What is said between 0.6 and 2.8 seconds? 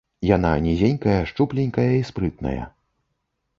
нізенькая, шчупленькая і спрытная.